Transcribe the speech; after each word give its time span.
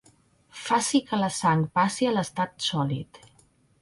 Faci 0.61 1.01
que 1.11 1.19
la 1.23 1.29
sang 1.35 1.63
passi 1.79 2.07
a 2.13 2.17
l'estat 2.17 2.67
sòlid. 2.71 3.21